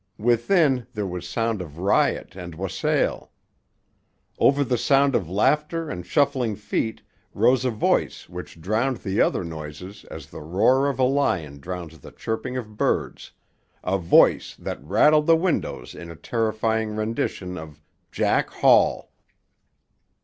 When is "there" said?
0.95-1.05